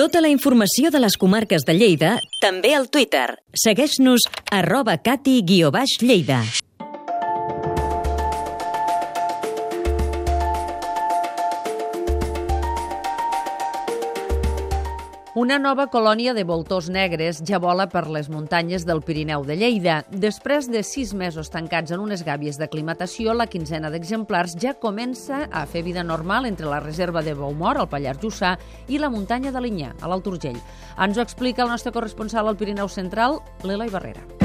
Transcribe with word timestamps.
Tota 0.00 0.22
la 0.24 0.30
informació 0.32 0.88
de 0.88 1.00
les 1.04 1.18
comarques 1.20 1.66
de 1.68 1.74
Lleida, 1.76 2.14
també 2.40 2.70
al 2.72 2.86
Twitter. 2.88 3.26
Segueix-nos 3.52 4.24
arroba 4.48 4.96
cati-lleida. 4.96 6.40
Una 15.38 15.60
nova 15.62 15.84
colònia 15.86 16.32
de 16.34 16.42
voltors 16.42 16.88
negres 16.90 17.38
ja 17.46 17.60
vola 17.62 17.84
per 17.86 18.08
les 18.10 18.26
muntanyes 18.26 18.82
del 18.82 18.98
Pirineu 19.06 19.44
de 19.46 19.54
Lleida. 19.54 20.00
Després 20.10 20.66
de 20.66 20.82
sis 20.82 21.12
mesos 21.14 21.52
tancats 21.54 21.94
en 21.94 22.02
unes 22.02 22.24
gàbies 22.26 22.58
d'aclimatació, 22.58 23.30
la 23.38 23.46
quinzena 23.46 23.92
d'exemplars 23.94 24.56
ja 24.58 24.74
comença 24.74 25.44
a 25.46 25.62
fer 25.70 25.84
vida 25.86 26.02
normal 26.02 26.50
entre 26.50 26.66
la 26.66 26.82
reserva 26.82 27.22
de 27.22 27.36
Baumor, 27.38 27.78
al 27.78 27.88
Pallars 27.88 28.18
Jussà, 28.18 28.56
i 28.90 28.98
la 28.98 29.12
muntanya 29.14 29.54
de 29.54 29.62
Linyà, 29.62 29.94
a 30.02 30.10
l'Alt 30.10 30.26
Urgell. 30.26 30.58
Ens 30.98 31.14
ho 31.16 31.22
explica 31.22 31.62
el 31.62 31.70
nostre 31.70 31.94
corresponsal 31.94 32.50
al 32.50 32.58
Pirineu 32.58 32.90
Central, 32.90 33.38
l'Eloi 33.62 33.94
Barrera. 33.94 34.39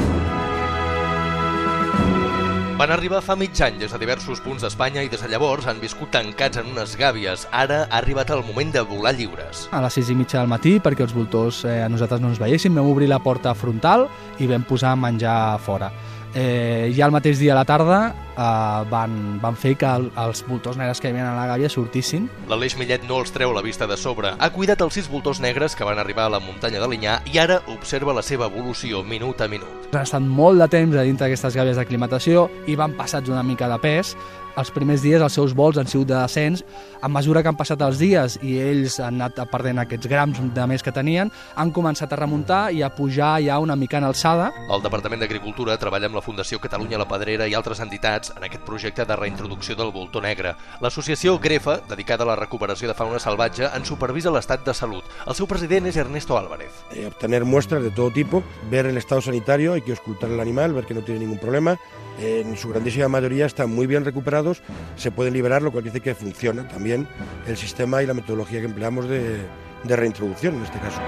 Van 2.76 2.90
arribar 2.92 3.22
fa 3.24 3.32
mig 3.40 3.56
any 3.64 3.78
des 3.80 3.92
de 3.94 3.98
diversos 4.02 4.42
punts 4.44 4.60
d'Espanya 4.60 5.00
i 5.00 5.08
des 5.08 5.22
de 5.24 5.30
llavors 5.32 5.64
han 5.64 5.78
viscut 5.80 6.10
tancats 6.12 6.60
en 6.60 6.66
unes 6.74 6.92
gàbies. 7.00 7.46
Ara 7.48 7.78
ha 7.86 8.00
arribat 8.02 8.28
el 8.34 8.42
moment 8.44 8.74
de 8.74 8.82
volar 8.84 9.14
lliures. 9.16 9.62
A 9.72 9.80
les 9.80 9.96
6 9.96 10.10
i 10.12 10.16
mitja 10.18 10.42
del 10.42 10.50
matí, 10.52 10.74
perquè 10.84 11.06
els 11.06 11.14
voltors 11.16 11.62
eh, 11.64 11.78
a 11.86 11.88
nosaltres 11.88 12.20
no 12.20 12.28
ens 12.34 12.42
veiessin, 12.42 12.76
vam 12.76 12.90
obrir 12.92 13.08
la 13.08 13.22
porta 13.24 13.54
frontal 13.56 14.04
i 14.44 14.50
vam 14.50 14.68
posar 14.68 14.92
menjar 15.00 15.38
a 15.54 15.56
fora 15.56 15.88
eh, 16.36 16.92
ja 16.94 17.08
el 17.08 17.14
mateix 17.14 17.40
dia 17.40 17.54
a 17.54 17.56
la 17.56 17.64
tarda 17.64 17.98
eh, 18.36 18.84
van, 18.90 19.40
van 19.42 19.56
fer 19.56 19.74
que 19.80 19.88
el, 19.88 20.10
els 20.20 20.44
voltors 20.46 20.76
negres 20.78 21.00
que 21.00 21.08
hi 21.08 21.14
havia 21.14 21.30
a 21.32 21.34
la 21.34 21.48
gàbia 21.50 21.70
sortissin. 21.72 22.28
L'Aleix 22.50 22.76
Millet 22.78 23.06
no 23.08 23.22
els 23.22 23.32
treu 23.34 23.54
la 23.56 23.64
vista 23.64 23.88
de 23.88 23.96
sobre. 23.96 24.34
Ha 24.36 24.50
cuidat 24.54 24.84
els 24.84 25.00
sis 25.00 25.08
voltors 25.10 25.40
negres 25.40 25.74
que 25.74 25.88
van 25.88 25.98
arribar 26.02 26.28
a 26.28 26.36
la 26.36 26.42
muntanya 26.44 26.82
de 26.82 26.90
Linyà 26.92 27.18
i 27.32 27.40
ara 27.42 27.62
observa 27.72 28.14
la 28.14 28.24
seva 28.26 28.50
evolució 28.52 29.02
minut 29.02 29.40
a 29.40 29.48
minut. 29.48 29.88
Han 29.94 30.04
estat 30.04 30.22
molt 30.22 30.60
de 30.60 30.68
temps 30.68 30.96
a 30.96 31.06
dintre 31.06 31.26
d'aquestes 31.26 31.56
gàbies 31.56 31.80
d'aclimatació 31.80 32.50
i 32.68 32.76
van 32.76 32.96
passats 32.98 33.32
una 33.32 33.46
mica 33.46 33.70
de 33.72 33.80
pes 33.80 34.16
els 34.56 34.70
primers 34.72 35.02
dies 35.04 35.22
els 35.22 35.34
seus 35.36 35.54
vols 35.54 35.76
han 35.78 35.88
sigut 35.90 36.08
de 36.08 36.16
descens. 36.16 36.64
A 37.02 37.08
mesura 37.12 37.42
que 37.42 37.50
han 37.52 37.58
passat 37.58 37.82
els 37.84 37.98
dies 38.00 38.38
i 38.42 38.56
ells 38.62 38.98
han 39.04 39.20
anat 39.20 39.42
perdent 39.50 39.82
aquests 39.82 40.08
grams 40.10 40.40
de 40.54 40.66
més 40.66 40.82
que 40.82 40.94
tenien, 40.94 41.30
han 41.54 41.72
començat 41.76 42.12
a 42.12 42.18
remuntar 42.20 42.70
i 42.72 42.82
a 42.82 42.90
pujar 42.94 43.36
ja 43.44 43.58
una 43.60 43.76
mica 43.76 43.98
en 44.00 44.08
alçada. 44.08 44.50
El 44.72 44.82
Departament 44.84 45.20
d'Agricultura 45.22 45.76
treballa 45.80 46.08
amb 46.10 46.16
la 46.18 46.24
Fundació 46.24 46.60
Catalunya 46.62 47.00
La 47.00 47.08
Pedrera 47.08 47.46
i 47.46 47.54
altres 47.54 47.80
entitats 47.84 48.32
en 48.36 48.48
aquest 48.48 48.64
projecte 48.64 49.04
de 49.04 49.16
reintroducció 49.16 49.76
del 49.76 49.92
voltor 49.92 50.24
negre. 50.24 50.54
L'associació 50.80 51.38
Grefa, 51.38 51.78
dedicada 51.88 52.24
a 52.24 52.30
la 52.32 52.38
recuperació 52.40 52.88
de 52.88 52.96
fauna 52.96 53.20
salvatge, 53.20 53.68
en 53.68 53.84
supervisa 53.84 54.32
l'estat 54.32 54.64
de 54.64 54.74
salut. 54.74 55.04
El 55.26 55.36
seu 55.36 55.46
president 55.46 55.86
és 55.90 56.00
Ernesto 56.00 56.38
Álvarez. 56.38 56.72
Eh, 56.92 57.06
obtener 57.06 57.44
muestras 57.44 57.82
de 57.82 57.90
todo 57.90 58.10
tipo, 58.10 58.42
ver 58.70 58.86
el 58.86 58.96
estado 58.96 59.20
sanitario, 59.20 59.74
hay 59.74 59.82
que 59.82 59.92
auscultar 59.92 60.30
el 60.30 60.40
animal, 60.40 60.72
ver 60.72 60.86
que 60.86 60.94
no 60.94 61.02
tiene 61.02 61.20
ningún 61.20 61.38
problema. 61.38 61.78
En 62.18 62.56
su 62.56 62.70
grandísima 62.70 63.08
mayoría 63.08 63.44
están 63.44 63.74
muy 63.74 63.86
bien 63.86 64.02
recuperados 64.46 64.62
se 64.96 65.10
pueden 65.10 65.34
liberar, 65.34 65.62
lo 65.62 65.72
cual 65.72 65.84
dice 65.84 66.00
que 66.00 66.14
funciona 66.14 66.66
también 66.68 67.06
el 67.46 67.56
sistema 67.56 68.02
y 68.02 68.06
la 68.06 68.14
metodología 68.14 68.60
que 68.60 68.66
empleamos 68.66 69.08
de, 69.08 69.38
de 69.84 69.96
reintroducción 69.96 70.56
en 70.56 70.62
este 70.62 70.78
caso. 70.78 71.00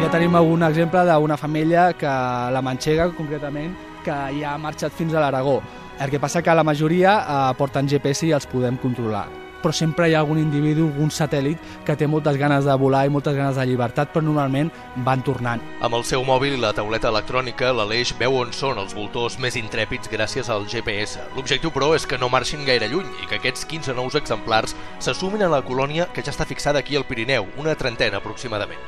Ja 0.00 0.08
tenim 0.08 0.32
algun 0.34 0.62
exemple 0.64 1.02
d'una 1.04 1.36
família 1.36 1.92
que 1.92 2.08
la 2.08 2.62
manxega, 2.64 3.10
concretament, 3.12 3.76
que 4.02 4.16
ja 4.40 4.54
ha 4.54 4.58
marxat 4.58 4.96
fins 4.96 5.12
a 5.12 5.20
l'Aragó. 5.20 5.60
El 6.00 6.08
que 6.08 6.18
passa 6.18 6.40
que 6.42 6.54
la 6.54 6.64
majoria 6.64 7.18
eh, 7.20 7.54
porten 7.58 7.86
GPS 7.86 8.26
i 8.26 8.32
els 8.32 8.48
podem 8.48 8.80
controlar 8.80 9.49
però 9.62 9.72
sempre 9.76 10.08
hi 10.08 10.14
ha 10.14 10.20
algun 10.20 10.40
individu, 10.40 10.88
algun 10.88 11.12
satèl·lit 11.14 11.58
que 11.86 11.96
té 11.96 12.08
moltes 12.10 12.36
ganes 12.40 12.66
de 12.66 12.76
volar 12.80 13.04
i 13.06 13.12
moltes 13.12 13.36
ganes 13.36 13.56
de 13.56 13.66
llibertat, 13.68 14.12
però 14.12 14.24
normalment 14.24 14.70
van 15.06 15.24
tornant. 15.26 15.62
Amb 15.80 15.98
el 15.98 16.06
seu 16.08 16.24
mòbil 16.26 16.56
i 16.56 16.60
la 16.60 16.72
tauleta 16.76 17.10
electrònica, 17.12 17.72
l'Aleix 17.76 18.14
veu 18.20 18.38
on 18.40 18.54
són 18.56 18.80
els 18.82 18.94
voltors 18.96 19.38
més 19.42 19.58
intrèpids 19.60 20.10
gràcies 20.12 20.50
al 20.50 20.66
GPS. 20.70 21.20
L'objectiu, 21.36 21.72
però, 21.74 21.92
és 21.96 22.06
que 22.06 22.18
no 22.18 22.30
marxin 22.32 22.64
gaire 22.66 22.88
lluny 22.90 23.08
i 23.22 23.28
que 23.28 23.40
aquests 23.40 23.66
15 23.70 23.96
nous 23.98 24.16
exemplars 24.18 24.76
s'assumin 24.98 25.44
a 25.44 25.52
la 25.52 25.62
colònia 25.66 26.08
que 26.14 26.24
ja 26.24 26.34
està 26.34 26.48
fixada 26.48 26.80
aquí 26.80 26.96
al 26.96 27.06
Pirineu, 27.08 27.48
una 27.60 27.76
trentena 27.76 28.20
aproximadament. 28.20 28.80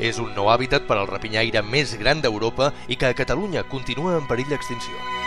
És 0.00 0.18
un 0.18 0.32
nou 0.32 0.48
hàbitat 0.48 0.86
per 0.88 0.96
al 0.96 1.10
rapinyaire 1.10 1.60
més 1.62 1.92
gran 2.00 2.22
d'Europa 2.24 2.72
i 2.88 2.96
que 2.96 3.12
a 3.12 3.16
Catalunya 3.16 3.68
continua 3.68 4.16
en 4.16 4.28
perill 4.30 4.48
d'extinció. 4.48 5.19